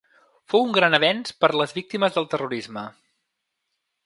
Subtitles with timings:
[0.53, 2.89] Fou un gran avenç per a les víctimes del terrorisme.